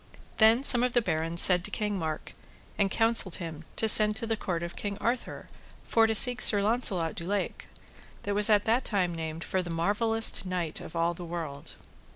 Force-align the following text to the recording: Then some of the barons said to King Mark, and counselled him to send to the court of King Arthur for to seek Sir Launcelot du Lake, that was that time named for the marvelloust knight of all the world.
Then 0.39 0.63
some 0.63 0.81
of 0.81 0.93
the 0.93 1.01
barons 1.03 1.43
said 1.43 1.63
to 1.63 1.69
King 1.69 1.99
Mark, 1.99 2.33
and 2.75 2.89
counselled 2.89 3.35
him 3.35 3.65
to 3.75 3.87
send 3.87 4.15
to 4.15 4.25
the 4.25 4.35
court 4.35 4.63
of 4.63 4.75
King 4.75 4.97
Arthur 4.97 5.47
for 5.83 6.07
to 6.07 6.15
seek 6.15 6.41
Sir 6.41 6.63
Launcelot 6.63 7.13
du 7.13 7.23
Lake, 7.27 7.67
that 8.23 8.33
was 8.33 8.47
that 8.47 8.65
time 8.83 9.13
named 9.13 9.43
for 9.43 9.61
the 9.61 9.69
marvelloust 9.69 10.43
knight 10.43 10.81
of 10.81 10.95
all 10.95 11.13
the 11.13 11.23
world. 11.23 11.75